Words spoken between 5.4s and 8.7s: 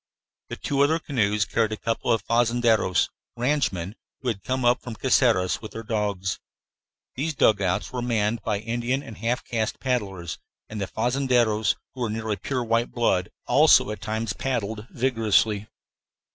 with their dogs. These dugouts were manned by